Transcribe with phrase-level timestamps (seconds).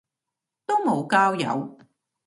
[0.65, 1.77] 都無交友